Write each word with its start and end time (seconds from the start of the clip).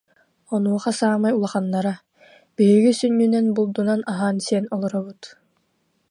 Онуоха 0.53 0.91
саамай 0.99 1.33
улаханнара: 1.37 1.93
«Биһиги 2.55 2.91
сүнньүнэн 2.99 3.45
булдунан 3.55 4.01
аһаан-сиэн 4.11 4.65
олоробут 4.75 5.21